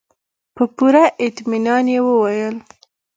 [0.55, 2.55] په پوره اطمينان يې وويل.